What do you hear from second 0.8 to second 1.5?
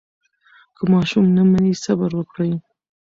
ماشوم نه